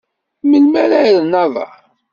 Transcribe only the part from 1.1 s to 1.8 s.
rren aḍar?